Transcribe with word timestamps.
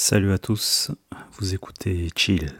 Salut 0.00 0.30
à 0.30 0.38
tous, 0.38 0.92
vous 1.32 1.54
écoutez 1.54 2.08
Chill. 2.14 2.52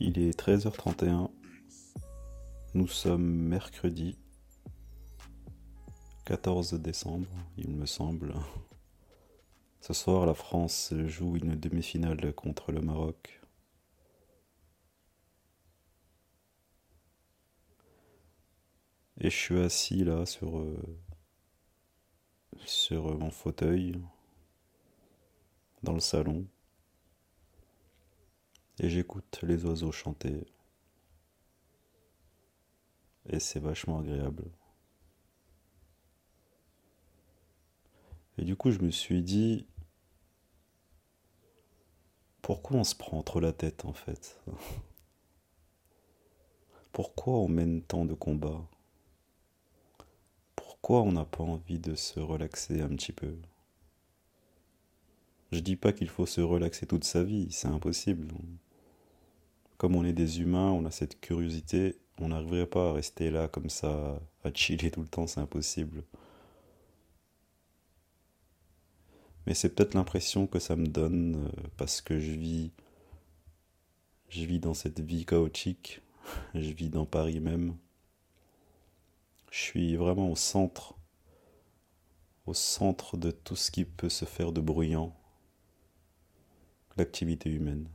Il 0.00 0.18
est 0.18 0.36
13h31. 0.36 1.30
Nous 2.74 2.88
sommes 2.88 3.26
mercredi 3.26 4.18
14 6.24 6.72
décembre, 6.74 7.28
il 7.58 7.68
me 7.68 7.84
semble. 7.84 8.34
Ce 9.82 9.92
soir, 9.92 10.24
la 10.24 10.32
France 10.32 10.94
joue 11.06 11.36
une 11.36 11.54
demi-finale 11.54 12.32
contre 12.32 12.72
le 12.72 12.80
Maroc. 12.80 13.42
Et 19.20 19.28
je 19.28 19.36
suis 19.36 19.60
assis 19.60 20.02
là 20.04 20.24
sur, 20.24 20.58
euh, 20.58 20.98
sur 22.64 23.18
mon 23.18 23.30
fauteuil 23.30 24.00
dans 25.82 25.92
le 25.92 26.00
salon 26.00 26.46
et 28.78 28.88
j'écoute 28.88 29.40
les 29.42 29.64
oiseaux 29.64 29.92
chanter. 29.92 30.46
Et 33.28 33.38
c'est 33.38 33.60
vachement 33.60 34.00
agréable. 34.00 34.44
Et 38.38 38.44
du 38.44 38.56
coup, 38.56 38.70
je 38.70 38.80
me 38.80 38.90
suis 38.90 39.22
dit, 39.22 39.66
pourquoi 42.40 42.78
on 42.78 42.84
se 42.84 42.94
prend 42.94 43.22
trop 43.22 43.40
la 43.40 43.52
tête 43.52 43.84
en 43.84 43.92
fait? 43.92 44.40
Pourquoi 46.92 47.34
on 47.34 47.48
mène 47.48 47.82
tant 47.82 48.04
de 48.04 48.12
combats? 48.12 48.68
Pourquoi 50.56 51.00
on 51.00 51.12
n'a 51.12 51.24
pas 51.24 51.42
envie 51.42 51.78
de 51.78 51.94
se 51.94 52.20
relaxer 52.20 52.82
un 52.82 52.90
petit 52.90 53.12
peu? 53.12 53.34
Je 55.52 55.60
dis 55.60 55.76
pas 55.76 55.94
qu'il 55.94 56.08
faut 56.08 56.26
se 56.26 56.42
relaxer 56.42 56.84
toute 56.86 57.04
sa 57.04 57.22
vie, 57.22 57.50
c'est 57.50 57.68
impossible. 57.68 58.28
Comme 59.78 59.96
on 59.96 60.04
est 60.04 60.12
des 60.12 60.40
humains, 60.40 60.70
on 60.70 60.84
a 60.84 60.90
cette 60.90 61.18
curiosité 61.20 61.96
on 62.22 62.28
n'arriverait 62.28 62.66
pas 62.66 62.90
à 62.90 62.92
rester 62.92 63.30
là 63.30 63.48
comme 63.48 63.70
ça, 63.70 64.20
à 64.44 64.52
chiller 64.54 64.90
tout 64.90 65.02
le 65.02 65.08
temps, 65.08 65.26
c'est 65.26 65.40
impossible. 65.40 66.04
Mais 69.46 69.54
c'est 69.54 69.70
peut-être 69.74 69.94
l'impression 69.94 70.46
que 70.46 70.58
ça 70.58 70.76
me 70.76 70.86
donne 70.86 71.46
euh, 71.46 71.68
parce 71.76 72.00
que 72.00 72.20
je 72.20 72.30
vis, 72.30 72.70
je 74.28 74.44
vis 74.44 74.60
dans 74.60 74.74
cette 74.74 75.00
vie 75.00 75.26
chaotique, 75.26 76.00
je 76.54 76.72
vis 76.72 76.90
dans 76.90 77.06
Paris 77.06 77.40
même. 77.40 77.76
Je 79.50 79.58
suis 79.58 79.96
vraiment 79.96 80.30
au 80.30 80.36
centre, 80.36 80.94
au 82.46 82.54
centre 82.54 83.16
de 83.16 83.30
tout 83.30 83.56
ce 83.56 83.70
qui 83.70 83.84
peut 83.84 84.08
se 84.08 84.24
faire 84.24 84.52
de 84.52 84.60
bruyant, 84.60 85.14
l'activité 86.96 87.50
humaine. 87.50 87.88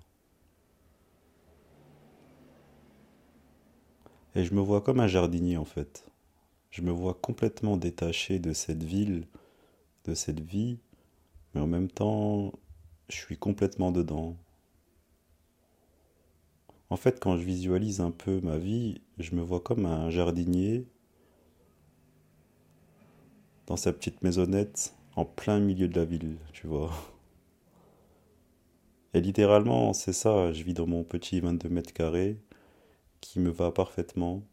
Et 4.37 4.43
je 4.43 4.53
me 4.53 4.61
vois 4.61 4.81
comme 4.81 4.99
un 4.99 5.07
jardinier 5.07 5.57
en 5.57 5.65
fait. 5.65 6.05
Je 6.69 6.83
me 6.83 6.91
vois 6.91 7.15
complètement 7.15 7.75
détaché 7.75 8.37
de 8.37 8.53
cette 8.53 8.83
ville, 8.83 9.25
de 10.05 10.13
cette 10.13 10.41
vie, 10.41 10.77
mais 11.55 11.61
en 11.61 11.65
même 11.65 11.89
temps, 11.89 12.53
je 13.09 13.15
suis 13.15 13.35
complètement 13.35 13.91
dedans. 13.91 14.37
En 16.91 16.97
fait, 16.97 17.19
quand 17.19 17.35
je 17.35 17.43
visualise 17.43 17.99
un 17.99 18.11
peu 18.11 18.39
ma 18.41 18.59
vie, 18.59 19.01
je 19.17 19.33
me 19.33 19.41
vois 19.41 19.59
comme 19.59 19.87
un 19.87 20.11
jardinier 20.11 20.85
dans 23.65 23.75
sa 23.75 23.91
petite 23.91 24.21
maisonnette 24.21 24.93
en 25.15 25.25
plein 25.25 25.59
milieu 25.59 25.87
de 25.87 25.99
la 25.99 26.05
ville, 26.05 26.37
tu 26.53 26.67
vois. 26.67 26.91
Et 29.15 29.19
littéralement, 29.19 29.93
c'est 29.93 30.13
ça, 30.13 30.53
je 30.53 30.61
vis 30.61 30.75
dans 30.75 30.85
mon 30.85 31.03
petit 31.03 31.39
22 31.39 31.69
mètres 31.69 31.91
carrés 31.91 32.37
qui 33.21 33.39
me 33.39 33.49
va 33.49 33.71
parfaitement. 33.71 34.43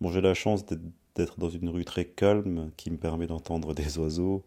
Bon, 0.00 0.10
j'ai 0.10 0.20
la 0.20 0.34
chance 0.34 0.64
d'être 1.14 1.38
dans 1.38 1.48
une 1.48 1.68
rue 1.68 1.84
très 1.84 2.04
calme 2.04 2.70
qui 2.76 2.90
me 2.90 2.96
permet 2.96 3.26
d'entendre 3.26 3.74
des 3.74 3.98
oiseaux. 3.98 4.44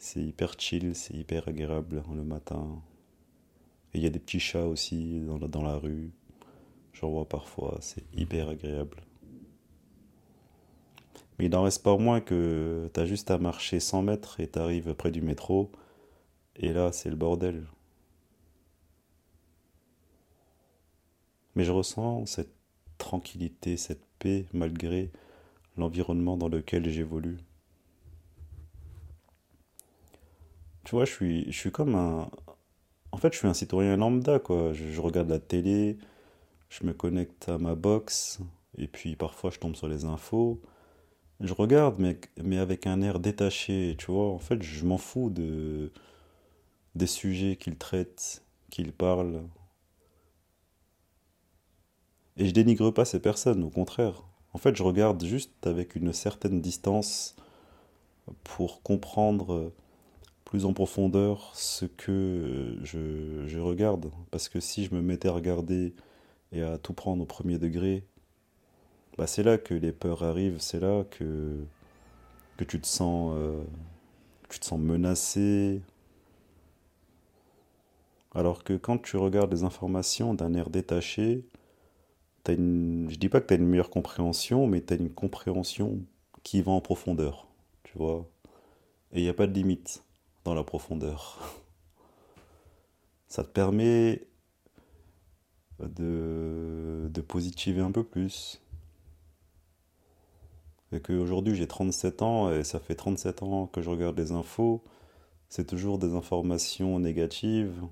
C'est 0.00 0.22
hyper 0.22 0.54
chill, 0.58 0.94
c'est 0.94 1.14
hyper 1.14 1.48
agréable 1.48 2.02
le 2.14 2.24
matin. 2.24 2.80
Et 3.92 3.98
il 3.98 4.04
y 4.04 4.06
a 4.06 4.10
des 4.10 4.18
petits 4.18 4.40
chats 4.40 4.66
aussi 4.66 5.20
dans 5.50 5.62
la, 5.62 5.76
rue. 5.76 6.10
J'en 6.92 7.10
vois 7.10 7.28
parfois, 7.28 7.78
c'est 7.80 8.04
hyper 8.14 8.48
agréable. 8.48 8.98
Mais 11.38 11.46
il 11.46 11.50
n'en 11.50 11.62
reste 11.62 11.82
pas 11.82 11.96
moins 11.96 12.20
que 12.20 12.90
t'as 12.92 13.06
juste 13.06 13.30
à 13.30 13.38
marcher 13.38 13.80
100 13.80 14.02
mètres 14.02 14.40
et 14.40 14.46
t'arrives 14.46 14.94
près 14.94 15.10
du 15.10 15.22
métro. 15.22 15.70
Et 16.56 16.72
là, 16.72 16.92
c'est 16.92 17.10
le 17.10 17.16
bordel. 17.16 17.66
Mais 21.58 21.64
je 21.64 21.72
ressens 21.72 22.24
cette 22.26 22.54
tranquillité, 22.98 23.76
cette 23.76 24.04
paix 24.20 24.46
malgré 24.52 25.10
l'environnement 25.76 26.36
dans 26.36 26.46
lequel 26.46 26.88
j'évolue. 26.88 27.38
Tu 30.84 30.92
vois, 30.92 31.04
je 31.04 31.10
suis, 31.10 31.50
je 31.50 31.58
suis 31.58 31.72
comme 31.72 31.96
un... 31.96 32.30
En 33.10 33.16
fait, 33.16 33.32
je 33.32 33.38
suis 33.38 33.48
un 33.48 33.54
citoyen 33.54 33.96
lambda, 33.96 34.38
quoi. 34.38 34.72
Je, 34.72 35.00
regarde 35.00 35.30
la 35.30 35.40
télé, 35.40 35.98
je 36.68 36.86
me 36.86 36.92
connecte 36.92 37.48
à 37.48 37.58
ma 37.58 37.74
box, 37.74 38.38
et 38.76 38.86
puis 38.86 39.16
parfois 39.16 39.50
je 39.50 39.58
tombe 39.58 39.74
sur 39.74 39.88
les 39.88 40.04
infos. 40.04 40.62
Je 41.40 41.54
regarde, 41.54 41.96
mais, 41.98 42.20
mais 42.40 42.58
avec 42.58 42.86
un 42.86 43.02
air 43.02 43.18
détaché, 43.18 43.96
tu 43.98 44.12
vois. 44.12 44.28
En 44.28 44.38
fait, 44.38 44.62
je 44.62 44.84
m'en 44.84 44.96
fous 44.96 45.28
de, 45.28 45.90
des 46.94 47.08
sujets 47.08 47.56
qu'ils 47.56 47.78
traitent, 47.78 48.44
qu'ils 48.70 48.92
parlent. 48.92 49.42
Et 52.38 52.46
je 52.46 52.52
dénigre 52.52 52.92
pas 52.92 53.04
ces 53.04 53.20
personnes, 53.20 53.64
au 53.64 53.70
contraire. 53.70 54.22
En 54.52 54.58
fait, 54.58 54.76
je 54.76 54.82
regarde 54.84 55.22
juste 55.24 55.66
avec 55.66 55.96
une 55.96 56.12
certaine 56.12 56.60
distance 56.60 57.34
pour 58.44 58.82
comprendre 58.82 59.72
plus 60.44 60.64
en 60.64 60.72
profondeur 60.72 61.50
ce 61.54 61.84
que 61.84 62.78
je, 62.82 63.58
regarde. 63.58 64.10
Parce 64.30 64.48
que 64.48 64.60
si 64.60 64.84
je 64.84 64.94
me 64.94 65.02
mettais 65.02 65.28
à 65.28 65.32
regarder 65.32 65.94
et 66.52 66.62
à 66.62 66.78
tout 66.78 66.94
prendre 66.94 67.22
au 67.22 67.26
premier 67.26 67.58
degré, 67.58 68.04
bah 69.18 69.26
c'est 69.26 69.42
là 69.42 69.58
que 69.58 69.74
les 69.74 69.92
peurs 69.92 70.22
arrivent, 70.22 70.60
c'est 70.60 70.80
là 70.80 71.04
que, 71.04 71.24
euh, 71.24 71.64
tu 72.68 72.80
te 72.80 72.86
sens 72.86 73.34
menacé. 74.78 75.82
Alors 78.34 78.62
que 78.62 78.74
quand 78.74 78.98
tu 78.98 79.16
regardes 79.16 79.52
les 79.52 79.64
informations 79.64 80.34
d'un 80.34 80.54
air 80.54 80.70
détaché, 80.70 81.44
une, 82.52 83.08
je 83.10 83.16
dis 83.16 83.28
pas 83.28 83.40
que 83.40 83.46
tu 83.46 83.54
as 83.54 83.56
une 83.56 83.66
meilleure 83.66 83.90
compréhension, 83.90 84.66
mais 84.66 84.82
tu 84.82 84.94
as 84.94 84.96
une 84.96 85.10
compréhension 85.10 86.00
qui 86.42 86.62
va 86.62 86.72
en 86.72 86.80
profondeur, 86.80 87.48
tu 87.84 87.96
vois. 87.98 88.28
Et 89.12 89.20
il 89.20 89.22
n'y 89.22 89.28
a 89.28 89.34
pas 89.34 89.46
de 89.46 89.52
limite 89.52 90.04
dans 90.44 90.54
la 90.54 90.64
profondeur. 90.64 91.38
Ça 93.28 93.44
te 93.44 93.48
permet 93.50 94.26
de, 95.80 97.08
de 97.10 97.20
positiver 97.20 97.80
un 97.80 97.92
peu 97.92 98.04
plus. 98.04 98.60
Et 100.92 101.00
qu'aujourd'hui 101.00 101.54
j'ai 101.54 101.66
37 101.66 102.22
ans 102.22 102.50
et 102.52 102.64
ça 102.64 102.78
fait 102.78 102.94
37 102.94 103.42
ans 103.42 103.66
que 103.66 103.82
je 103.82 103.90
regarde 103.90 104.18
les 104.18 104.32
infos, 104.32 104.82
c'est 105.50 105.66
toujours 105.66 105.98
des 105.98 106.14
informations 106.14 106.98
négatives, 106.98 107.82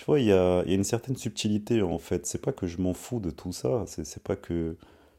tu 0.00 0.06
vois, 0.06 0.18
il 0.18 0.24
y 0.28 0.32
a, 0.32 0.62
une 0.64 0.82
certaine 0.82 1.14
subtilité 1.14 1.82
en 1.82 1.98
fait. 1.98 2.24
C'est 2.24 2.40
pas 2.40 2.52
que 2.52 2.66
je 2.66 2.80
m'en 2.80 2.94
fous 2.94 3.20
de 3.20 3.28
tout 3.28 3.52
ça. 3.52 3.84
C'est 3.86 4.22
pas 4.22 4.34
que 4.34 4.78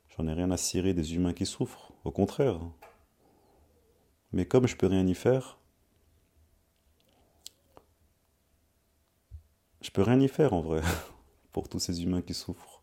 j'en 0.09 0.27
ai 0.27 0.33
rien 0.33 0.49
à 0.49 0.57
cirer 0.57 0.95
des 0.95 1.13
humains 1.13 1.33
qui 1.33 1.45
souffrent. 1.45 1.93
Au 2.03 2.09
contraire. 2.09 2.59
Mais 4.33 4.47
comme 4.47 4.65
je 4.67 4.75
peux 4.75 4.87
rien 4.87 5.05
y 5.05 5.13
faire, 5.13 5.59
je 9.81 9.91
peux 9.91 10.01
rien 10.01 10.19
y 10.19 10.27
faire 10.27 10.53
en 10.53 10.61
vrai 10.61 10.81
pour 11.51 11.69
tous 11.69 11.77
ces 11.77 12.01
humains 12.01 12.23
qui 12.23 12.33
souffrent. 12.33 12.81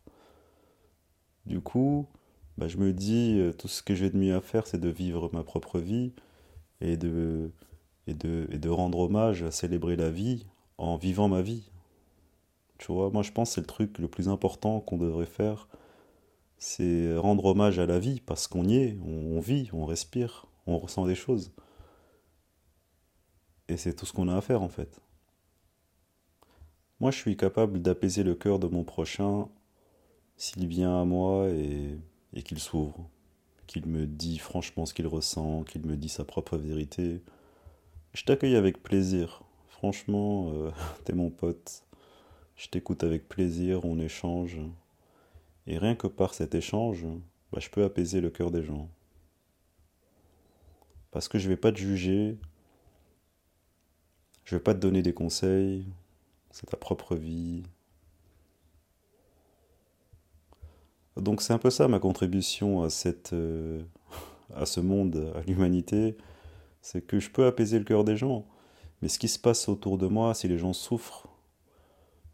Du 1.45 1.59
coup, 1.59 2.07
bah, 2.57 2.69
je 2.69 2.77
me 2.77 2.93
dis, 2.93 3.39
euh, 3.39 3.51
tout 3.51 3.67
ce 3.67 3.83
que 3.83 3.93
j'ai 3.93 4.09
de 4.09 4.17
mieux 4.17 4.37
à 4.37 4.41
faire, 4.41 4.67
c'est 4.67 4.79
de 4.79 4.87
vivre 4.87 5.29
ma 5.33 5.43
propre 5.43 5.79
vie 5.79 6.13
et 6.79 6.95
de 6.95 7.51
rendre 8.69 8.99
hommage, 8.99 9.43
à 9.43 9.51
célébrer 9.51 9.97
la 9.97 10.11
vie 10.11 10.45
en 10.77 10.95
vivant 10.95 11.27
ma 11.27 11.41
vie 11.41 11.69
Tu 12.79 12.93
vois, 12.93 13.11
moi 13.11 13.23
je 13.23 13.31
pense 13.31 13.49
que 13.49 13.55
c'est 13.55 13.61
le 13.61 13.67
truc 13.67 13.99
le 13.99 14.07
plus 14.07 14.29
important 14.29 14.79
qu'on 14.79 14.97
devrait 14.97 15.25
faire, 15.25 15.67
c'est 16.57 17.15
rendre 17.17 17.45
hommage 17.45 17.77
à 17.77 17.85
la 17.85 17.99
vie, 17.99 18.21
parce 18.21 18.47
qu'on 18.47 18.65
y 18.65 18.77
est, 18.77 18.97
on, 19.05 19.39
vit, 19.39 19.69
on 19.73 19.85
respire, 19.85 20.47
on 20.65 20.77
ressent 20.77 21.05
des 21.05 21.15
choses. 21.15 21.51
Et 23.67 23.77
c'est 23.77 23.93
tout 23.93 24.05
ce 24.05 24.13
qu'on 24.13 24.29
a 24.29 24.37
à 24.37 24.41
faire 24.41 24.61
en 24.61 24.69
fait. 24.69 25.01
Moi 27.01 27.11
je 27.11 27.17
suis 27.17 27.37
capable 27.37 27.81
d'apaiser 27.81 28.23
le 28.23 28.33
cœur 28.33 28.59
de 28.59 28.67
mon 28.67 28.83
prochain 28.83 29.49
s'il 30.37 30.65
vient 30.67 31.01
à 31.01 31.05
moi 31.05 31.49
et, 31.49 31.99
qu'il 32.43 32.59
s'ouvre, 32.59 33.09
qu'il 33.67 33.85
me 33.87 34.07
dit 34.07 34.37
franchement 34.37 34.85
ce 34.85 34.93
qu'il 34.93 35.07
ressent, 35.07 35.63
qu'il 35.63 35.85
me 35.85 35.97
dit 35.97 36.09
sa 36.09 36.23
propre 36.23 36.57
vérité. 36.57 37.21
Je 38.13 38.23
t'accueille 38.23 38.55
avec 38.55 38.81
plaisir. 38.81 39.43
Franchement, 39.67 40.51
euh, 40.53 40.71
t'es 41.03 41.13
mon 41.13 41.29
pote. 41.29 41.83
Je 42.59 42.67
t'écoute 42.67 43.05
avec 43.05 43.29
plaisir, 43.29 43.85
on 43.85 43.99
échange. 43.99 44.59
Et 45.65 45.77
rien 45.77 45.95
que 45.95 46.07
par 46.07 46.33
cet 46.33 46.55
échange, 46.55 47.05
bah, 47.53 47.59
je 47.61 47.69
peux 47.69 47.85
apaiser 47.85 48.19
le 48.19 48.29
cœur 48.29 48.51
des 48.51 48.63
gens. 48.63 48.89
Parce 51.11 51.29
que 51.29 51.39
je 51.39 51.47
vais 51.47 51.55
pas 51.55 51.71
te 51.71 51.77
juger, 51.77 52.37
je 54.43 54.57
vais 54.57 54.61
pas 54.61 54.73
te 54.73 54.79
donner 54.79 55.01
des 55.01 55.13
conseils, 55.13 55.85
c'est 56.51 56.65
ta 56.65 56.75
propre 56.75 57.15
vie. 57.15 57.63
Donc 61.15 61.41
c'est 61.41 61.53
un 61.53 61.59
peu 61.59 61.69
ça 61.69 61.87
ma 61.87 61.99
contribution 61.99 62.83
à 62.83 62.89
cette 62.89 63.31
euh, 63.31 63.81
à 64.53 64.65
ce 64.65 64.81
monde, 64.81 65.31
à 65.33 65.41
l'humanité, 65.43 66.17
c'est 66.81 67.01
que 67.01 67.21
je 67.21 67.29
peux 67.29 67.45
apaiser 67.45 67.79
le 67.79 67.85
cœur 67.85 68.03
des 68.03 68.17
gens. 68.17 68.45
Mais 69.01 69.07
ce 69.07 69.17
qui 69.17 69.29
se 69.29 69.39
passe 69.39 69.69
autour 69.69 69.97
de 69.97 70.07
moi, 70.07 70.33
si 70.33 70.49
les 70.49 70.57
gens 70.57 70.73
souffrent, 70.73 71.29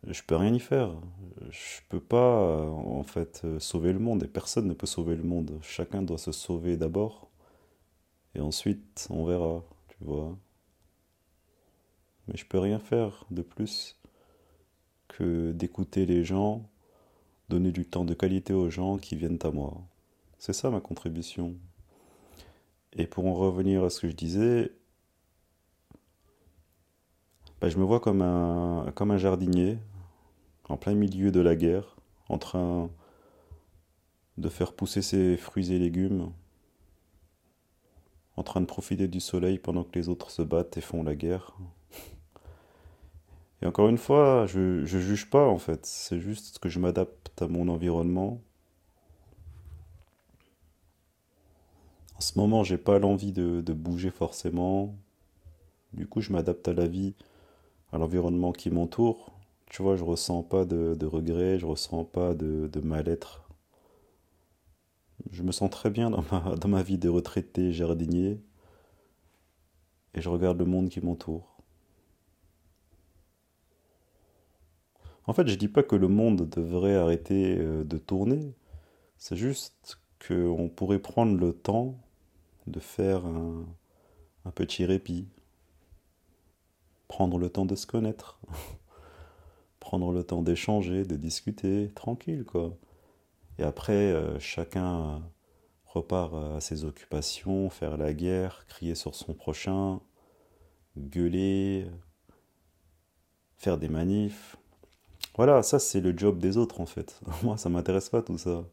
je 0.07 0.23
peux 0.23 0.35
rien 0.35 0.53
y 0.53 0.59
faire. 0.59 0.91
Je 1.49 1.81
peux 1.89 1.99
pas, 1.99 2.61
en 2.67 3.03
fait, 3.03 3.45
sauver 3.59 3.93
le 3.93 3.99
monde 3.99 4.23
et 4.23 4.27
personne 4.27 4.67
ne 4.67 4.73
peut 4.73 4.87
sauver 4.87 5.15
le 5.15 5.23
monde. 5.23 5.59
Chacun 5.61 6.01
doit 6.01 6.17
se 6.17 6.31
sauver 6.31 6.77
d'abord 6.77 7.29
et 8.35 8.41
ensuite 8.41 9.07
on 9.09 9.25
verra, 9.25 9.63
tu 9.87 9.97
vois. 10.01 10.37
Mais 12.27 12.37
je 12.37 12.45
peux 12.45 12.59
rien 12.59 12.79
faire 12.79 13.25
de 13.31 13.41
plus 13.41 13.99
que 15.07 15.51
d'écouter 15.51 16.05
les 16.05 16.23
gens, 16.23 16.69
donner 17.49 17.71
du 17.71 17.85
temps 17.85 18.05
de 18.05 18.13
qualité 18.13 18.53
aux 18.53 18.69
gens 18.69 18.97
qui 18.97 19.15
viennent 19.15 19.39
à 19.43 19.51
moi. 19.51 19.81
C'est 20.37 20.53
ça 20.53 20.69
ma 20.69 20.81
contribution. 20.81 21.55
Et 22.93 23.07
pour 23.07 23.25
en 23.25 23.33
revenir 23.33 23.83
à 23.83 23.89
ce 23.89 24.01
que 24.01 24.09
je 24.09 24.15
disais, 24.15 24.71
bah, 27.61 27.69
je 27.69 27.77
me 27.77 27.83
vois 27.83 27.99
comme 27.99 28.21
un, 28.21 28.91
comme 28.95 29.11
un 29.11 29.17
jardinier 29.17 29.77
en 30.69 30.77
plein 30.77 30.95
milieu 30.95 31.31
de 31.31 31.39
la 31.39 31.55
guerre, 31.55 31.95
en 32.29 32.37
train 32.37 32.89
de 34.37 34.49
faire 34.49 34.73
pousser 34.73 35.01
ses 35.01 35.37
fruits 35.37 35.71
et 35.71 35.79
légumes, 35.79 36.31
en 38.35 38.43
train 38.43 38.61
de 38.61 38.65
profiter 38.65 39.07
du 39.07 39.19
soleil 39.19 39.59
pendant 39.59 39.83
que 39.83 39.97
les 39.97 40.09
autres 40.09 40.31
se 40.31 40.41
battent 40.41 40.77
et 40.77 40.81
font 40.81 41.03
la 41.03 41.15
guerre. 41.15 41.55
Et 43.61 43.65
encore 43.65 43.87
une 43.87 43.97
fois, 43.97 44.45
je 44.47 44.81
ne 44.81 44.85
juge 44.85 45.29
pas 45.29 45.47
en 45.47 45.57
fait, 45.57 45.85
c'est 45.85 46.19
juste 46.19 46.59
que 46.59 46.69
je 46.69 46.79
m'adapte 46.79 47.41
à 47.41 47.47
mon 47.47 47.67
environnement. 47.69 48.41
En 52.17 52.21
ce 52.21 52.37
moment, 52.37 52.63
j'ai 52.63 52.77
pas 52.77 52.97
l'envie 52.99 53.33
de, 53.33 53.61
de 53.61 53.73
bouger 53.73 54.09
forcément. 54.09 54.95
Du 55.93 56.07
coup, 56.07 56.21
je 56.21 56.31
m'adapte 56.31 56.67
à 56.67 56.73
la 56.73 56.87
vie, 56.87 57.13
à 57.91 57.97
l'environnement 57.97 58.51
qui 58.51 58.69
m'entoure 58.69 59.34
tu 59.69 59.81
vois, 59.81 59.95
je 59.95 60.03
ressens 60.03 60.43
pas 60.43 60.65
de, 60.65 60.95
de 60.95 61.05
regret, 61.05 61.59
je 61.59 61.65
ressens 61.65 62.05
pas 62.05 62.33
de, 62.33 62.67
de 62.67 62.79
mal-être. 62.81 63.45
Je 65.31 65.43
me 65.43 65.51
sens 65.51 65.69
très 65.69 65.89
bien 65.89 66.09
dans 66.09 66.67
ma, 66.67 66.83
vie 66.83 66.97
de 66.97 67.09
retraité 67.09 67.71
jardinier 67.73 68.39
et 70.13 70.21
je 70.21 70.29
regarde 70.29 70.59
le 70.59 70.65
monde 70.65 70.89
qui 70.89 71.01
m'entoure. 71.01 71.57
En 75.27 75.33
fait, 75.33 75.47
je 75.47 75.55
dis 75.55 75.67
pas 75.67 75.83
que 75.83 75.95
le 75.95 76.07
monde 76.07 76.47
devrait 76.49 76.95
arrêter 76.95 77.57
euh, 77.57 77.83
de 77.83 77.97
tourner, 77.97 78.53
c'est 79.17 79.35
juste 79.35 79.99
qu'on 80.25 80.69
pourrait 80.69 80.99
prendre 80.99 81.37
le 81.37 81.53
temps 81.53 81.97
de 82.67 82.79
faire 82.79 83.25
un 83.25 83.65
petit 84.53 84.85
répit, 84.85 85.27
prendre 87.07 87.37
le 87.39 87.49
temps 87.49 87.65
de 87.65 87.75
se 87.75 87.87
connaître. 87.87 88.39
prendre 89.85 90.11
le 90.11 90.23
temps 90.23 90.41
d'échanger, 90.41 91.05
de 91.05 91.15
discuter, 91.15 91.91
tranquille 91.93 92.43
quoi. 92.43 92.75
Et 93.59 93.63
après, 93.63 93.93
euh, 93.93 94.39
chacun 94.39 95.21
repart 95.85 96.33
à 96.33 96.59
ses 96.59 96.85
occupations, 96.85 97.69
faire 97.69 97.95
la 97.95 98.11
guerre, 98.11 98.65
crier 98.67 98.95
sur 98.95 99.13
son 99.13 99.35
prochain, 99.35 100.01
gueuler, 100.97 101.85
faire 103.57 103.77
des 103.77 103.87
manifs. 103.87 104.57
Voilà, 105.37 105.61
ça 105.61 105.77
c'est 105.77 106.01
le 106.01 106.17
job 106.17 106.39
des 106.39 106.57
autres 106.57 106.81
en 106.81 106.87
fait. 106.87 107.21
Moi, 107.43 107.55
ça 107.57 107.69
m'intéresse 107.69 108.09
pas 108.09 108.23
tout 108.23 108.39
ça. 108.39 108.65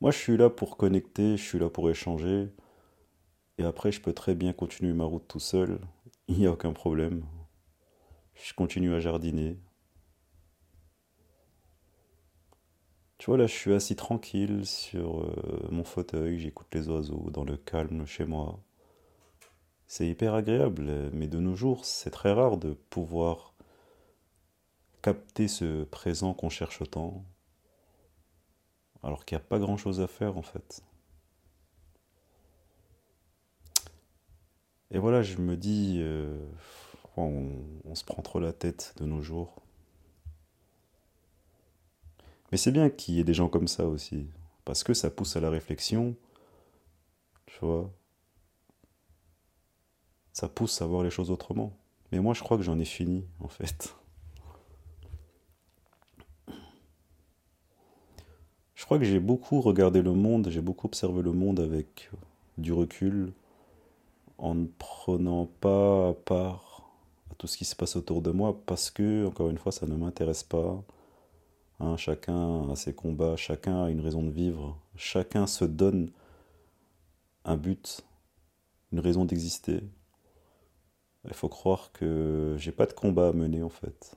Moi, 0.00 0.12
je 0.12 0.18
suis 0.18 0.38
là 0.38 0.48
pour 0.48 0.78
connecter, 0.78 1.36
je 1.36 1.42
suis 1.42 1.58
là 1.58 1.68
pour 1.68 1.90
échanger. 1.90 2.48
Et 3.58 3.64
après, 3.64 3.92
je 3.92 4.00
peux 4.00 4.14
très 4.14 4.34
bien 4.34 4.54
continuer 4.54 4.94
ma 4.94 5.04
route 5.04 5.28
tout 5.28 5.40
seul. 5.40 5.78
Il 6.28 6.38
n'y 6.38 6.46
a 6.46 6.52
aucun 6.52 6.72
problème. 6.72 7.22
Je 8.42 8.54
continue 8.54 8.94
à 8.94 9.00
jardiner. 9.00 9.58
Tu 13.18 13.26
vois, 13.26 13.36
là, 13.36 13.46
je 13.46 13.52
suis 13.52 13.74
assis 13.74 13.96
tranquille 13.96 14.64
sur 14.64 15.20
euh, 15.20 15.68
mon 15.70 15.84
fauteuil, 15.84 16.38
j'écoute 16.38 16.68
les 16.72 16.88
oiseaux 16.88 17.30
dans 17.30 17.44
le 17.44 17.56
calme 17.56 18.06
chez 18.06 18.24
moi. 18.24 18.60
C'est 19.86 20.06
hyper 20.06 20.34
agréable, 20.34 21.10
mais 21.12 21.26
de 21.26 21.38
nos 21.38 21.56
jours, 21.56 21.84
c'est 21.84 22.10
très 22.10 22.32
rare 22.32 22.58
de 22.58 22.74
pouvoir 22.74 23.54
capter 25.02 25.48
ce 25.48 25.84
présent 25.84 26.34
qu'on 26.34 26.50
cherche 26.50 26.80
autant, 26.80 27.24
alors 29.02 29.24
qu'il 29.24 29.36
n'y 29.36 29.42
a 29.42 29.46
pas 29.46 29.58
grand-chose 29.58 30.00
à 30.00 30.06
faire 30.06 30.36
en 30.36 30.42
fait. 30.42 30.82
Et 34.90 34.98
voilà, 34.98 35.22
je 35.22 35.38
me 35.38 35.56
dis, 35.56 35.98
euh, 36.00 36.38
on, 37.26 37.94
se 37.94 38.04
prend 38.04 38.22
trop 38.22 38.40
la 38.40 38.52
tête 38.52 38.94
de 38.98 39.04
nos 39.04 39.22
jours. 39.22 39.62
Mais 42.50 42.58
c'est 42.58 42.72
bien 42.72 42.90
qu'il 42.90 43.14
y 43.14 43.20
ait 43.20 43.24
des 43.24 43.34
gens 43.34 43.48
comme 43.48 43.68
ça 43.68 43.86
aussi, 43.86 44.26
parce 44.64 44.84
que 44.84 44.94
ça 44.94 45.10
pousse 45.10 45.36
à 45.36 45.40
la 45.40 45.50
réflexion, 45.50 46.14
tu 47.46 47.58
vois. 47.60 47.90
Ça 50.32 50.48
pousse 50.48 50.80
à 50.82 50.86
voir 50.86 51.02
les 51.02 51.10
choses 51.10 51.30
autrement. 51.30 51.72
Mais 52.12 52.20
moi, 52.20 52.32
je 52.32 52.42
crois 52.42 52.56
que 52.56 52.62
j'en 52.62 52.78
ai 52.78 52.84
fini, 52.84 53.26
en 53.40 53.48
fait. 53.48 53.94
Je 58.74 58.84
crois 58.84 58.98
que 58.98 59.04
j'ai 59.04 59.20
beaucoup 59.20 59.60
regardé 59.60 60.00
le 60.00 60.12
monde, 60.12 60.48
j'ai 60.50 60.62
beaucoup 60.62 60.86
observé 60.86 61.20
le 61.20 61.32
monde 61.32 61.60
avec 61.60 62.10
du 62.56 62.72
recul, 62.72 63.32
en 64.38 64.54
ne 64.54 64.66
prenant 64.78 65.46
pas 65.60 66.14
part 66.24 66.67
tout 67.38 67.46
ce 67.46 67.56
qui 67.56 67.64
se 67.64 67.76
passe 67.76 67.96
autour 67.96 68.20
de 68.22 68.30
moi 68.30 68.60
parce 68.66 68.90
que, 68.90 69.26
encore 69.26 69.48
une 69.48 69.58
fois, 69.58 69.72
ça 69.72 69.86
ne 69.86 69.96
m'intéresse 69.96 70.42
pas. 70.42 70.82
Hein, 71.80 71.96
chacun 71.96 72.68
a 72.70 72.76
ses 72.76 72.94
combats, 72.94 73.36
chacun 73.36 73.84
a 73.84 73.90
une 73.90 74.00
raison 74.00 74.22
de 74.24 74.30
vivre, 74.30 74.76
chacun 74.96 75.46
se 75.46 75.64
donne 75.64 76.10
un 77.44 77.56
but, 77.56 78.04
une 78.92 79.00
raison 79.00 79.24
d'exister. 79.24 79.82
Il 81.24 81.34
faut 81.34 81.48
croire 81.48 81.92
que 81.92 82.56
j'ai 82.58 82.72
pas 82.72 82.86
de 82.86 82.92
combat 82.92 83.28
à 83.28 83.32
mener 83.32 83.62
en 83.62 83.68
fait. 83.68 84.16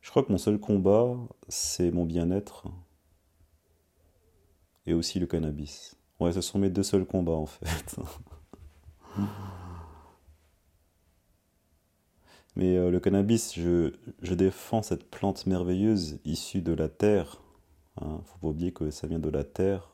Je 0.00 0.10
crois 0.10 0.24
que 0.24 0.32
mon 0.32 0.38
seul 0.38 0.58
combat, 0.58 1.16
c'est 1.48 1.90
mon 1.90 2.04
bien-être 2.04 2.66
et 4.86 4.94
aussi 4.94 5.20
le 5.20 5.26
cannabis. 5.26 5.96
Ouais, 6.18 6.32
ce 6.32 6.40
sont 6.40 6.58
mes 6.58 6.70
deux 6.70 6.82
seuls 6.82 7.06
combats 7.06 7.32
en 7.32 7.46
fait. 7.46 7.96
Mais 12.56 12.76
euh, 12.76 12.90
le 12.90 13.00
cannabis, 13.00 13.54
je, 13.54 13.92
défends 14.34 14.82
cette 14.82 15.08
plante 15.08 15.46
merveilleuse 15.46 16.18
issue 16.24 16.62
de 16.62 16.72
la 16.72 16.88
terre. 16.88 17.40
Il 18.00 18.04
hein. 18.06 18.20
faut 18.24 18.38
pas 18.38 18.48
oublier 18.48 18.72
que 18.72 18.90
ça 18.90 19.06
vient 19.06 19.18
de 19.18 19.28
la 19.28 19.44
terre 19.44 19.92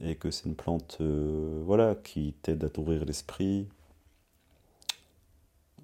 et 0.00 0.16
que 0.16 0.30
c'est 0.30 0.46
une 0.46 0.56
plante 0.56 0.98
euh, 1.00 1.62
voilà, 1.64 1.94
qui 1.94 2.34
t'aide 2.42 2.64
à 2.64 2.68
t'ouvrir 2.68 3.04
l'esprit. 3.04 3.68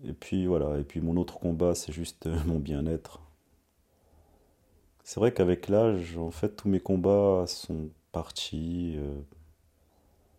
Et 0.04 0.12
puis 0.12 0.46
voilà, 0.46 0.78
et 0.78 0.84
puis 0.84 1.00
mon 1.00 1.16
autre 1.16 1.38
combat, 1.38 1.74
c'est 1.74 1.92
juste 1.92 2.26
euh, 2.26 2.36
mon 2.46 2.58
bien-être. 2.58 3.20
C'est 5.04 5.20
vrai 5.20 5.32
qu'avec 5.32 5.68
l'âge, 5.68 6.18
en 6.18 6.30
fait, 6.30 6.56
tous 6.56 6.68
mes 6.68 6.80
combats 6.80 7.44
sont 7.46 7.88
partis. 8.12 8.98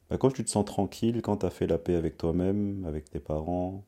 Bah, 0.09 0.17
quand 0.17 0.29
tu 0.31 0.43
te 0.43 0.49
sens 0.49 0.63
tranquille, 0.63 1.23
quand 1.23 1.37
tu 1.37 1.45
as 1.47 1.49
fait 1.49 1.65
la 1.65 1.79
paix 1.79 1.95
avec 1.95 2.17
toi-même, 2.17 2.85
avec 2.85 3.09
tes 3.09 3.19
parents, 3.19 3.83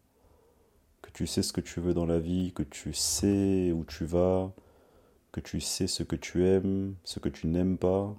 que 1.01 1.11
tu 1.11 1.27
sais 1.27 1.43
ce 1.43 1.53
que 1.53 1.61
tu 1.61 1.79
veux 1.79 1.93
dans 1.93 2.05
la 2.05 2.19
vie, 2.19 2.53
que 2.53 2.63
tu 2.63 2.93
sais 2.93 3.71
où 3.71 3.85
tu 3.85 4.05
vas, 4.05 4.51
que 5.31 5.39
tu 5.41 5.61
sais 5.61 5.87
ce 5.87 6.03
que 6.03 6.15
tu 6.15 6.45
aimes, 6.47 6.95
ce 7.03 7.19
que 7.19 7.29
tu 7.29 7.47
n'aimes 7.47 7.77
pas. 7.77 8.15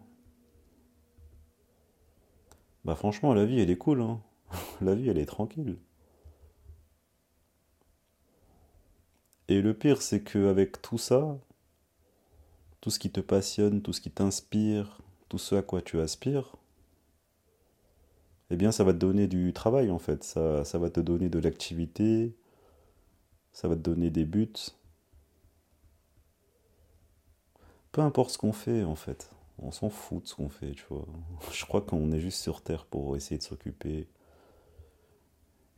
Bah 2.84 2.94
franchement, 2.94 3.34
la 3.34 3.44
vie, 3.44 3.60
elle 3.60 3.70
est 3.70 3.76
cool, 3.78 4.02
hein. 4.02 4.20
La 4.80 4.94
vie, 4.94 5.08
elle 5.08 5.18
est 5.18 5.26
tranquille. 5.26 5.76
Et 9.46 9.62
le 9.62 9.72
pire, 9.72 10.02
c'est 10.02 10.20
qu'avec 10.24 10.82
tout 10.82 10.98
ça, 10.98 11.38
tout 12.82 12.90
ce 12.90 12.98
qui 12.98 13.10
te 13.10 13.20
passionne, 13.20 13.80
tout 13.80 13.92
ce 13.92 14.00
qui 14.02 14.10
t'inspire, 14.10 15.00
tout 15.30 15.38
ce 15.38 15.54
à 15.54 15.62
quoi 15.62 15.80
tu 15.80 16.00
aspires, 16.00 16.56
eh 18.50 18.56
bien 18.56 18.70
ça 18.72 18.84
va 18.84 18.92
te 18.92 18.98
donner 18.98 19.26
du 19.28 19.52
travail 19.52 19.90
en 19.90 19.98
fait, 19.98 20.24
ça, 20.24 20.64
ça 20.64 20.78
va 20.78 20.90
te 20.90 21.00
donner 21.00 21.28
de 21.28 21.38
l'activité, 21.38 22.34
ça 23.52 23.68
va 23.68 23.76
te 23.76 23.80
donner 23.80 24.10
des 24.10 24.24
buts. 24.24 24.52
Peu 27.92 28.00
importe 28.00 28.30
ce 28.30 28.38
qu'on 28.38 28.52
fait 28.52 28.84
en 28.84 28.94
fait, 28.94 29.30
on 29.58 29.70
s'en 29.70 29.90
fout 29.90 30.22
de 30.22 30.28
ce 30.28 30.34
qu'on 30.34 30.48
fait, 30.48 30.72
tu 30.72 30.84
vois. 30.88 31.06
Je 31.52 31.64
crois 31.64 31.82
qu'on 31.82 32.10
est 32.12 32.20
juste 32.20 32.40
sur 32.40 32.62
Terre 32.62 32.86
pour 32.86 33.16
essayer 33.16 33.38
de 33.38 33.42
s'occuper. 33.42 34.08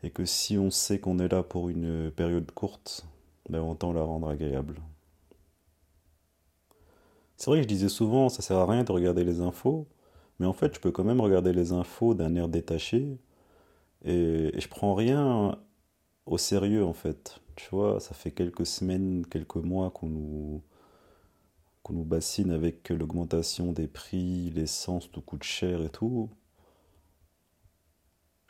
Et 0.03 0.11
que 0.11 0.25
si 0.25 0.59
on 0.59 0.71
sait 0.71 0.99
qu'on 0.99 1.19
est 1.19 1.29
là 1.29 1.43
pour 1.43 1.69
une 1.71 2.11
période 2.11 2.51
courte, 2.53 3.07
ben 3.49 3.61
autant 3.61 3.93
la 3.93 4.03
rendre 4.03 4.29
agréable. 4.29 4.77
C'est 7.37 7.51
vrai 7.51 7.59
que 7.59 7.65
je 7.65 7.69
disais 7.69 7.89
souvent, 7.89 8.29
ça 8.29 8.43
sert 8.43 8.59
à 8.59 8.67
rien 8.67 8.85
de 8.85 8.93
regarder 8.93 9.25
les 9.25 9.41
infos, 9.41 9.87
mais 10.39 10.47
en 10.47 10.53
fait, 10.53 10.75
je 10.75 10.81
peux 10.81 10.91
quand 10.93 11.05
même 11.05 11.21
regarder 11.21 11.53
les 11.53 11.73
infos 11.73 12.15
d'un 12.15 12.35
air 12.37 12.49
détaché, 12.49 13.19
et 14.05 14.53
je 14.59 14.69
prends 14.69 14.95
rien 14.95 15.59
au 16.27 16.39
sérieux 16.39 16.85
en 16.85 16.93
fait. 16.93 17.41
Tu 17.57 17.69
vois, 17.71 18.01
ça 18.01 18.15
fait 18.15 18.31
quelques 18.33 18.67
semaines, 18.67 19.27
quelques 19.27 19.57
mois 19.57 19.91
qu'on 19.91 20.09
nous, 20.09 20.63
qu'on 21.83 21.93
nous 21.95 22.05
bassine 22.05 22.51
avec 22.51 22.89
l'augmentation 22.91 23.73
des 23.73 23.87
prix, 23.87 24.51
l'essence 24.51 25.11
tout 25.11 25.21
coûte 25.21 25.45
cher 25.45 25.83
et 25.83 25.91
tout. 25.91 26.31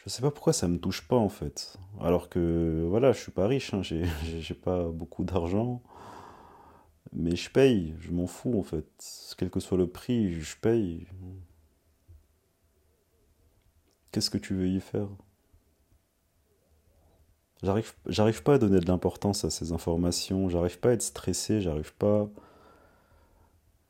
Je 0.04 0.10
sais 0.10 0.22
pas 0.22 0.30
pourquoi 0.30 0.52
ça 0.52 0.68
me 0.68 0.78
touche 0.78 1.06
pas 1.08 1.16
en 1.16 1.28
fait. 1.28 1.78
Alors 2.00 2.28
que 2.28 2.86
voilà, 2.88 3.12
je 3.12 3.20
suis 3.20 3.32
pas 3.32 3.46
riche, 3.46 3.72
hein, 3.74 3.82
j'ai 3.82 4.04
j'ai 4.40 4.54
pas 4.54 4.88
beaucoup 4.90 5.24
d'argent, 5.24 5.82
mais 7.12 7.36
je 7.36 7.50
paye, 7.50 7.94
je 8.00 8.10
m'en 8.12 8.26
fous 8.26 8.58
en 8.58 8.62
fait. 8.62 8.86
Quel 9.38 9.50
que 9.50 9.60
soit 9.60 9.78
le 9.78 9.86
prix, 9.86 10.32
je 10.40 10.56
paye. 10.56 11.06
Qu'est-ce 14.12 14.30
que 14.30 14.38
tu 14.38 14.54
veux 14.54 14.68
y 14.68 14.80
faire? 14.80 15.08
J'arrive, 17.64 17.94
j'arrive 18.04 18.42
pas 18.42 18.54
à 18.54 18.58
donner 18.58 18.78
de 18.78 18.86
l'importance 18.86 19.46
à 19.46 19.50
ces 19.50 19.72
informations, 19.72 20.50
j'arrive 20.50 20.78
pas 20.80 20.90
à 20.90 20.92
être 20.92 21.02
stressé, 21.02 21.62
j'arrive 21.62 21.94
pas, 21.94 22.28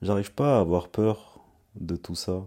j'arrive 0.00 0.32
pas 0.32 0.58
à 0.58 0.60
avoir 0.60 0.88
peur 0.88 1.40
de 1.74 1.96
tout 1.96 2.14
ça. 2.14 2.46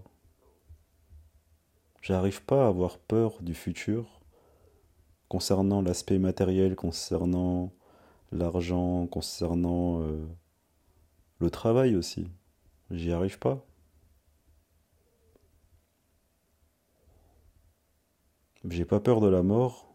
J'arrive 2.02 2.46
pas 2.46 2.64
à 2.64 2.68
avoir 2.70 2.98
peur 2.98 3.42
du 3.42 3.54
futur 3.54 4.22
concernant 5.28 5.82
l'aspect 5.82 6.18
matériel, 6.18 6.78
concernant 6.78 7.74
l'argent, 8.32 9.06
concernant 9.08 10.02
euh, 10.04 10.26
le 11.40 11.50
travail 11.50 11.98
aussi. 11.98 12.30
J'y 12.90 13.12
arrive 13.12 13.38
pas. 13.38 13.66
J'ai 18.70 18.86
pas 18.86 19.02
peur 19.02 19.20
de 19.20 19.28
la 19.28 19.44
mort. 19.44 19.88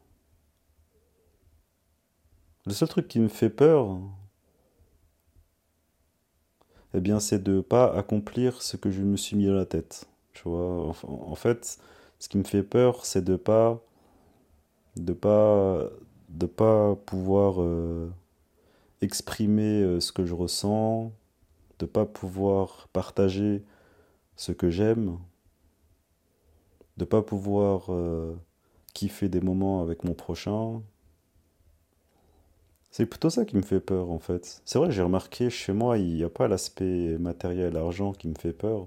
Le 2.67 2.73
seul 2.73 2.89
truc 2.89 3.09
qui 3.09 3.19
me 3.19 3.29
fait 3.29 3.51
peur, 3.51 3.99
eh 6.95 7.01
bien, 7.01 7.21
c'est 7.21 7.43
de 7.43 7.61
pas 7.61 7.93
accomplir 7.93 8.63
ce 8.63 8.77
que 8.77 8.91
je 8.91 9.03
me 9.03 9.17
suis 9.17 9.37
mis 9.37 9.49
à 9.49 9.53
la 9.53 9.67
tête. 9.67 10.07
Tu 10.33 10.49
vois, 10.49 10.95
en, 11.03 11.35
fait, 11.35 11.79
ce 12.19 12.29
qui 12.29 12.39
me 12.39 12.45
fait 12.45 12.63
peur, 12.63 13.05
c'est 13.05 13.25
de 13.25 13.37
pas, 13.37 13.83
de 14.97 15.13
pas, 15.13 15.91
pas 16.57 16.95
pouvoir 16.97 17.63
euh, 17.63 18.11
exprimer 19.01 19.83
euh, 19.83 20.01
ce 20.01 20.13
que 20.13 20.25
je 20.25 20.35
ressens, 20.35 21.13
de 21.79 21.87
pas 21.87 22.07
pouvoir 22.07 22.89
partager 22.93 23.65
ce 24.37 24.53
que 24.53 24.71
j'aime, 24.71 25.19
de 26.97 27.05
pas 27.05 27.23
pouvoir 27.23 27.87
euh, 27.89 28.35
kiffer 28.95 29.29
des 29.29 29.41
moments 29.41 29.83
avec 29.83 30.05
mon 30.05 30.15
prochain. 30.15 30.83
C'est 32.93 33.07
plutôt 33.07 33.31
ça 33.31 33.47
qui 33.47 33.57
me 33.57 33.63
fait 33.63 33.81
peur 33.81 34.11
en 34.11 34.19
fait. 34.19 34.61
C'est 34.67 34.79
vrai, 34.79 34.93
j'ai 34.93 35.01
remarqué 35.01 35.49
chez 35.49 35.73
moi, 35.73 35.97
il 35.97 36.15
n'y 36.15 36.25
a 36.25 36.29
pas 36.29 36.47
l'aspect 36.47 37.17
matériel, 37.19 37.79
argent 37.79 38.13
qui 38.13 38.29
me 38.29 38.35
fait 38.35 38.53
peur. 38.53 38.87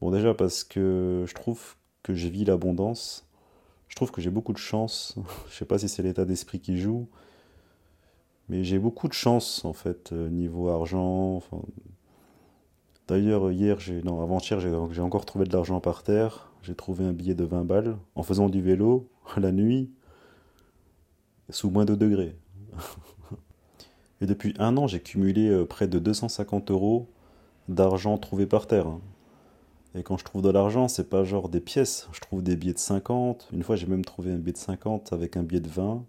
Bon, 0.00 0.10
déjà 0.10 0.32
parce 0.32 0.64
que 0.64 1.24
je 1.28 1.34
trouve 1.34 1.76
que 2.02 2.14
je 2.14 2.28
vis 2.28 2.46
l'abondance. 2.46 3.28
Je 3.88 3.96
trouve 3.96 4.10
que 4.10 4.22
j'ai 4.22 4.30
beaucoup 4.30 4.54
de 4.54 4.58
chance. 4.58 5.16
Je 5.50 5.56
sais 5.56 5.66
pas 5.66 5.78
si 5.78 5.88
c'est 5.88 6.02
l'état 6.02 6.24
d'esprit 6.24 6.60
qui 6.60 6.78
joue, 6.78 7.08
mais 8.48 8.64
j'ai 8.64 8.78
beaucoup 8.78 9.08
de 9.08 9.12
chance 9.12 9.64
en 9.66 9.74
fait 9.74 10.12
euh, 10.12 10.30
niveau 10.30 10.70
argent. 10.70 11.42
D'ailleurs 13.06 13.50
hier, 13.50 13.80
j'ai 13.80 14.02
non 14.02 14.22
avant-hier, 14.22 14.60
j'ai 14.60 15.00
encore 15.02 15.26
trouvé 15.26 15.44
de 15.44 15.52
l'argent 15.52 15.80
par 15.80 16.02
terre. 16.02 16.50
J'ai 16.62 16.74
trouvé 16.74 17.04
un 17.04 17.12
billet 17.12 17.34
de 17.34 17.44
20 17.44 17.64
balles 17.64 17.96
en 18.14 18.22
faisant 18.22 18.48
du 18.48 18.62
vélo 18.62 19.10
la 19.36 19.52
nuit 19.52 19.90
sous 21.50 21.70
moins 21.70 21.84
de 21.84 21.94
degrés. 21.94 22.36
Et 24.20 24.26
depuis 24.26 24.54
un 24.58 24.76
an, 24.76 24.86
j'ai 24.86 25.00
cumulé 25.00 25.48
euh, 25.48 25.64
près 25.64 25.88
de 25.88 25.98
250 25.98 26.70
euros 26.70 27.08
d'argent 27.68 28.18
trouvé 28.18 28.46
par 28.46 28.66
terre. 28.66 28.86
hein. 28.86 29.00
Et 29.94 30.02
quand 30.02 30.16
je 30.18 30.24
trouve 30.24 30.42
de 30.42 30.50
l'argent, 30.50 30.88
c'est 30.88 31.08
pas 31.08 31.24
genre 31.24 31.48
des 31.48 31.60
pièces. 31.60 32.08
Je 32.12 32.20
trouve 32.20 32.42
des 32.42 32.56
billets 32.56 32.74
de 32.74 32.78
50. 32.78 33.48
Une 33.52 33.62
fois, 33.62 33.76
j'ai 33.76 33.86
même 33.86 34.04
trouvé 34.04 34.32
un 34.32 34.38
billet 34.38 34.52
de 34.52 34.58
50 34.58 35.12
avec 35.12 35.36
un 35.36 35.42
billet 35.42 35.60
de 35.60 35.68
20, 35.68 36.04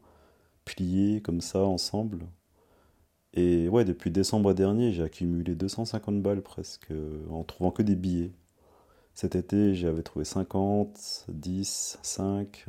pliés 0.65 1.22
comme 1.22 1.41
ça, 1.41 1.63
ensemble. 1.63 2.25
Et 3.34 3.69
ouais, 3.69 3.86
depuis 3.86 4.12
décembre 4.12 4.53
dernier, 4.53 4.91
j'ai 4.91 5.03
accumulé 5.03 5.55
250 5.55 6.22
balles 6.22 6.41
presque, 6.41 6.91
euh, 6.91 7.25
en 7.29 7.43
trouvant 7.43 7.72
que 7.72 7.84
des 7.84 7.96
billets. 7.96 8.31
Cet 9.15 9.36
été, 9.36 9.75
j'avais 9.75 10.03
trouvé 10.03 10.25
50, 10.25 11.25
10, 11.29 12.00
5. 12.01 12.65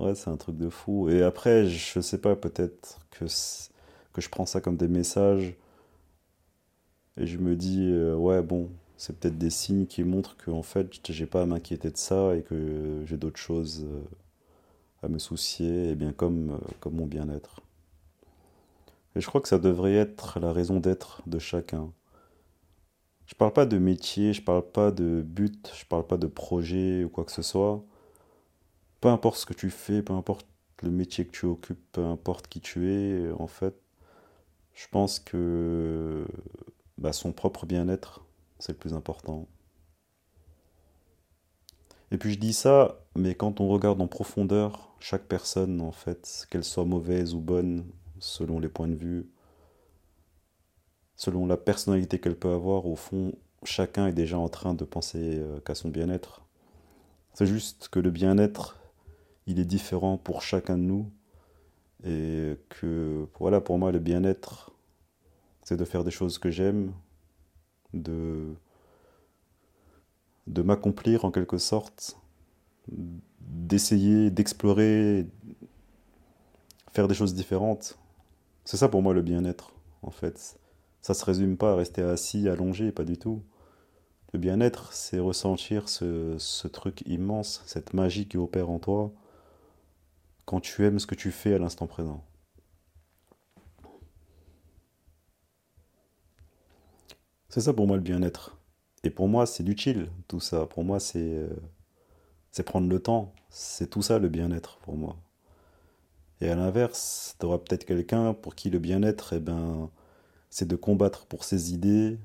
Ouais, 0.00 0.14
c'est 0.16 0.30
un 0.30 0.36
truc 0.36 0.56
de 0.56 0.68
fou. 0.68 1.08
Et 1.10 1.22
après, 1.22 1.66
je 1.68 2.00
sais 2.00 2.18
pas, 2.18 2.34
peut-être 2.34 2.98
que, 3.12 3.24
que 4.12 4.20
je 4.20 4.28
prends 4.28 4.46
ça 4.46 4.60
comme 4.60 4.76
des 4.76 4.88
messages 4.88 5.54
et 7.16 7.26
je 7.26 7.38
me 7.38 7.54
dis, 7.56 7.88
euh, 7.90 8.14
ouais, 8.16 8.42
bon, 8.42 8.68
c'est 8.96 9.18
peut-être 9.18 9.38
des 9.38 9.50
signes 9.50 9.86
qui 9.86 10.02
montrent 10.04 10.36
que 10.36 10.50
en 10.50 10.62
fait, 10.62 10.90
j'ai 11.08 11.26
pas 11.26 11.42
à 11.42 11.46
m'inquiéter 11.46 11.90
de 11.90 11.96
ça 11.96 12.34
et 12.36 12.42
que 12.42 13.02
j'ai 13.06 13.16
d'autres 13.16 13.38
choses 13.40 13.84
euh, 13.84 14.00
à 15.02 15.08
me 15.08 15.18
soucier, 15.18 15.90
et 15.90 15.94
bien 15.94 16.12
comme, 16.12 16.52
euh, 16.52 16.58
comme 16.80 16.94
mon 16.96 17.06
bien-être. 17.06 17.60
Et 19.14 19.20
je 19.20 19.26
crois 19.28 19.40
que 19.40 19.46
ça 19.46 19.60
devrait 19.60 19.94
être 19.94 20.40
la 20.40 20.52
raison 20.52 20.80
d'être 20.80 21.22
de 21.28 21.38
chacun. 21.38 21.92
Je 23.24 23.34
parle 23.34 23.54
pas 23.54 23.64
de 23.64 23.78
métier, 23.78 24.34
je 24.34 24.42
parle 24.42 24.70
pas 24.70 24.90
de 24.90 25.22
but, 25.22 25.72
je 25.74 25.86
parle 25.86 26.06
pas 26.06 26.18
de 26.18 26.26
projet 26.26 27.02
ou 27.04 27.08
quoi 27.08 27.24
que 27.24 27.32
ce 27.32 27.40
soit. 27.40 27.82
Peu 29.00 29.08
importe 29.08 29.38
ce 29.38 29.46
que 29.46 29.54
tu 29.54 29.70
fais, 29.70 30.02
peu 30.02 30.12
importe 30.12 30.46
le 30.82 30.90
métier 30.90 31.26
que 31.26 31.32
tu 31.32 31.46
occupes, 31.46 31.80
peu 31.92 32.04
importe 32.04 32.48
qui 32.48 32.60
tu 32.60 32.90
es, 32.90 33.30
en 33.32 33.46
fait, 33.46 33.74
je 34.74 34.86
pense 34.88 35.18
que 35.20 36.26
bah, 36.98 37.12
son 37.12 37.32
propre 37.32 37.66
bien-être, 37.66 38.24
c'est 38.58 38.72
le 38.72 38.78
plus 38.78 38.94
important. 38.94 39.46
Et 42.12 42.18
puis 42.18 42.32
je 42.32 42.38
dis 42.38 42.52
ça, 42.52 43.00
mais 43.14 43.34
quand 43.34 43.60
on 43.60 43.68
regarde 43.68 44.00
en 44.00 44.08
profondeur, 44.08 44.94
chaque 45.00 45.24
personne, 45.24 45.80
en 45.80 45.92
fait, 45.92 46.46
qu'elle 46.50 46.64
soit 46.64 46.84
mauvaise 46.84 47.34
ou 47.34 47.40
bonne, 47.40 47.86
selon 48.18 48.58
les 48.58 48.68
points 48.68 48.88
de 48.88 48.94
vue, 48.94 49.30
selon 51.16 51.46
la 51.46 51.56
personnalité 51.56 52.18
qu'elle 52.18 52.36
peut 52.36 52.52
avoir, 52.52 52.86
au 52.86 52.96
fond, 52.96 53.32
chacun 53.62 54.06
est 54.06 54.12
déjà 54.12 54.38
en 54.38 54.48
train 54.48 54.74
de 54.74 54.84
penser 54.84 55.38
euh, 55.38 55.60
qu'à 55.60 55.74
son 55.74 55.88
bien-être. 55.88 56.42
C'est 57.34 57.46
juste 57.46 57.88
que 57.90 58.00
le 58.00 58.10
bien-être, 58.10 58.79
il 59.50 59.58
est 59.58 59.64
différent 59.64 60.16
pour 60.16 60.42
chacun 60.42 60.78
de 60.78 60.82
nous, 60.82 61.10
et 62.04 62.56
que, 62.68 63.26
voilà, 63.38 63.60
pour 63.60 63.78
moi, 63.78 63.92
le 63.92 63.98
bien-être, 63.98 64.72
c'est 65.64 65.76
de 65.76 65.84
faire 65.84 66.04
des 66.04 66.10
choses 66.10 66.38
que 66.38 66.50
j'aime, 66.50 66.92
de, 67.92 68.54
m'accomplir 70.46 71.24
en 71.24 71.30
quelque 71.30 71.58
sorte, 71.58 72.16
d'essayer, 73.40 74.30
d'explorer, 74.30 75.26
faire 76.92 77.08
des 77.08 77.14
choses 77.14 77.34
différentes. 77.34 77.98
C'est 78.64 78.76
ça 78.76 78.88
pour 78.88 79.02
moi 79.02 79.12
le 79.12 79.22
bien-être, 79.22 79.72
en 80.02 80.10
fait. 80.10 80.58
Ça 81.02 81.14
se 81.14 81.24
résume 81.24 81.56
pas 81.56 81.72
à 81.72 81.76
rester 81.76 82.02
assis, 82.02 82.48
allongé, 82.48 82.92
pas 82.92 83.04
du 83.04 83.18
tout. 83.18 83.42
Le 84.32 84.38
bien-être, 84.38 84.92
c'est 84.92 85.18
ressentir 85.18 85.88
ce 85.88 86.68
truc 86.68 87.02
immense, 87.06 87.62
cette 87.66 87.94
magie 87.94 88.28
qui 88.28 88.36
opère 88.36 88.70
en 88.70 88.78
toi, 88.78 89.12
quand 90.50 90.58
tu 90.58 90.84
aimes 90.84 90.98
ce 90.98 91.06
que 91.06 91.14
tu 91.14 91.30
fais 91.30 91.54
à 91.54 91.58
l'instant 91.58 91.86
présent. 91.86 92.24
C'est 97.48 97.60
ça 97.60 97.72
pour 97.72 97.86
moi 97.86 97.96
le 97.96 98.02
bien-être. 98.02 98.58
Et 99.04 99.10
pour 99.10 99.28
moi, 99.28 99.46
c'est 99.46 99.62
du 99.62 99.76
chill, 99.76 100.10
tout 100.26 100.40
ça. 100.40 100.66
Pour 100.66 100.82
moi, 100.82 100.98
c'est 100.98 101.20
euh, 101.20 101.54
c'est 102.50 102.64
prendre 102.64 102.88
le 102.88 103.00
temps. 103.00 103.32
C'est 103.48 103.88
tout 103.90 104.02
ça 104.02 104.18
le 104.18 104.28
bien-être 104.28 104.78
pour 104.78 104.96
moi. 104.96 105.16
Et 106.40 106.50
à 106.50 106.56
l'inverse, 106.56 107.36
tu 107.38 107.46
auras 107.46 107.58
peut-être 107.58 107.84
quelqu'un 107.84 108.34
pour 108.34 108.56
qui 108.56 108.70
le 108.70 108.80
bien-être, 108.80 109.34
eh 109.34 109.38
ben, 109.38 109.88
c'est 110.50 110.66
de 110.66 110.74
combattre 110.74 111.26
pour 111.26 111.44
ses 111.44 111.72
idées, 111.72 112.18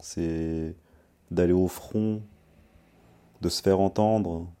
c'est 0.00 0.74
d'aller 1.30 1.52
au 1.52 1.68
front, 1.68 2.20
de 3.42 3.48
se 3.48 3.62
faire 3.62 3.78
entendre, 3.78 4.52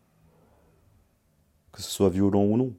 que 1.72 1.82
ce 1.82 1.90
soit 1.90 2.10
violent 2.10 2.44
ou 2.44 2.56
non. 2.56 2.74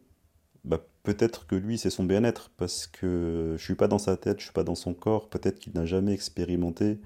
Bah, 0.66 0.80
peut-être 1.04 1.48
que 1.48 1.56
lui, 1.56 1.78
c'est 1.78 1.90
son 1.90 2.04
bien-être, 2.04 2.52
parce 2.58 2.88
que 2.88 3.56
je 3.58 3.64
suis 3.64 3.76
pas 3.76 3.88
dans 3.88 3.98
sa 4.00 4.18
tête, 4.18 4.40
je 4.40 4.46
suis 4.46 4.54
pas 4.54 4.64
dans 4.64 4.76
son 4.76 4.94
corps, 4.94 5.30
peut-être 5.30 5.60
qu'il 5.60 5.74
n'a 5.74 5.86
jamais 5.86 6.14
expérimenté 6.14 7.00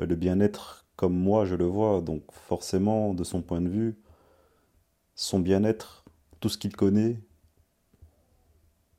euh, 0.00 0.06
le 0.06 0.16
bien-être 0.16 0.86
comme 0.96 1.14
moi 1.16 1.44
je 1.44 1.56
le 1.56 1.64
vois, 1.66 2.00
donc 2.00 2.22
forcément, 2.32 3.14
de 3.14 3.24
son 3.24 3.42
point 3.42 3.60
de 3.60 3.68
vue, 3.68 3.96
son 5.16 5.40
bien-être, 5.40 6.04
tout 6.40 6.48
ce 6.48 6.58
qu'il 6.58 6.76
connaît, 6.76 7.18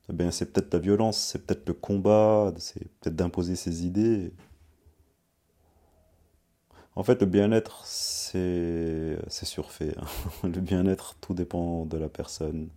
eh 0.08 0.30
c'est 0.30 0.52
peut-être 0.52 0.72
la 0.72 0.78
violence, 0.78 1.18
c'est 1.18 1.44
peut-être 1.46 1.66
le 1.66 1.74
combat, 1.74 2.52
c'est 2.58 2.88
peut-être 3.00 3.16
d'imposer 3.16 3.56
ses 3.56 3.84
idées. 3.86 4.32
En 6.96 7.02
fait, 7.02 7.20
le 7.20 7.26
bien-être, 7.26 7.84
c'est 7.84 9.18
surfait. 9.30 9.94
Hein. 9.98 10.06
Le 10.48 10.60
bien-être, 10.60 11.14
tout 11.20 11.34
dépend 11.34 11.84
de 11.84 11.98
la 11.98 12.08
personne. 12.08 12.70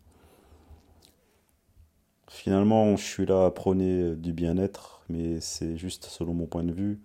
Finalement, 2.27 2.95
je 2.97 3.03
suis 3.03 3.25
là 3.25 3.45
à 3.45 3.51
prôner 3.51 4.15
du 4.15 4.33
bien-être, 4.33 5.01
mais 5.09 5.39
c'est 5.39 5.77
juste 5.77 6.05
selon 6.05 6.33
mon 6.33 6.45
point 6.47 6.63
de 6.63 6.73
vue. 6.73 6.99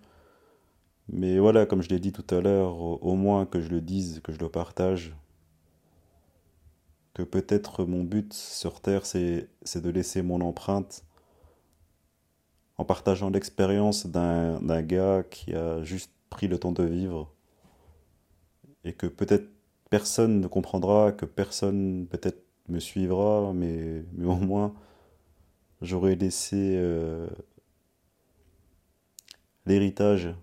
Mais 1.07 1.39
voilà, 1.39 1.65
comme 1.65 1.81
je 1.81 1.89
l'ai 1.89 1.99
dit 1.99 2.11
tout 2.11 2.35
à 2.35 2.41
l'heure, 2.41 2.75
au 2.81 3.15
moins 3.15 3.45
que 3.45 3.61
je 3.61 3.69
le 3.69 3.81
dise, 3.81 4.19
que 4.23 4.33
je 4.33 4.39
le 4.39 4.49
partage, 4.49 5.15
que 7.13 7.23
peut-être 7.23 7.85
mon 7.85 8.03
but 8.03 8.33
sur 8.33 8.81
Terre, 8.81 9.05
c'est 9.05 9.47
de 9.75 9.89
laisser 9.89 10.21
mon 10.21 10.41
empreinte 10.41 11.05
en 12.77 12.83
partageant 12.83 13.29
l'expérience 13.29 14.05
d'un 14.05 14.81
gars 14.81 15.23
qui 15.29 15.53
a 15.53 15.81
juste 15.83 16.11
pris 16.29 16.47
le 16.47 16.57
temps 16.57 16.71
de 16.71 16.83
vivre 16.83 17.31
et 18.83 18.93
que 18.93 19.07
peut-être 19.07 19.49
personne 19.89 20.39
ne 20.41 20.47
comprendra, 20.47 21.11
que 21.11 21.25
personne 21.25 22.07
peut-être 22.07 22.43
me 22.69 22.79
suivra, 22.79 23.51
mais, 23.53 24.03
mais 24.13 24.25
au 24.25 24.35
moins 24.35 24.73
j'aurais 25.81 26.15
laissé 26.15 26.75
euh, 26.77 27.27
l'héritage 29.65 30.33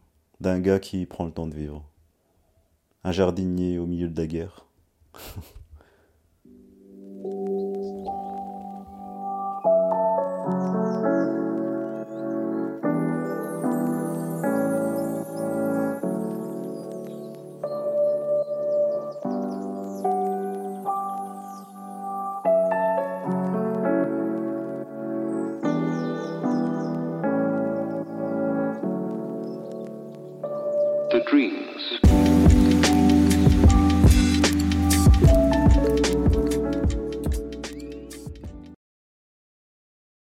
d'un 0.40 0.60
gars 0.60 0.80
qui 0.80 1.06
prend 1.06 1.24
le 1.24 1.32
temps 1.32 1.46
de 1.46 1.54
vivre. 1.54 1.84
Un 3.04 3.12
jardinier 3.12 3.78
au 3.78 3.86
milieu 3.86 4.08
de 4.08 4.20
la 4.20 4.26
guerre. 4.26 4.66